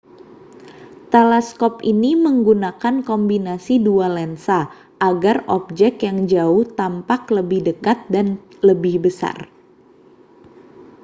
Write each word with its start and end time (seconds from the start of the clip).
teleskop 1.13 1.75
ini 1.93 2.11
menggunakan 2.25 2.95
kombinasi 3.09 3.75
dua 3.87 4.07
lensa 4.17 4.59
agar 5.09 5.37
objek 5.57 5.93
yang 6.07 6.17
jauh 6.33 6.63
tampak 6.79 7.21
lebih 7.37 7.59
dekat 7.69 7.97
dan 8.13 8.27
lebih 8.69 8.95
besar 9.05 9.37